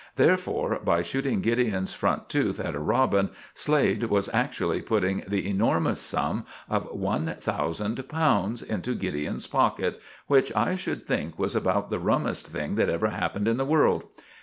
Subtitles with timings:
[0.15, 6.01] Therefore, by shooting Gideon's front tooth at a robin, Slade was actually putting the enormous
[6.01, 11.99] sum of one thousand pounds into Gideon's pocket, which I should think was about the
[11.99, 14.05] rummest thing that ever happened in the world.